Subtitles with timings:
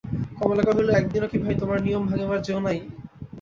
[0.37, 2.77] কমলা কহিল, এক দিনও কি ভাই, তোমার নিয়ম ভাঙিবার জো নাই?